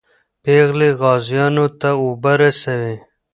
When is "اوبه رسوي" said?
2.01-2.95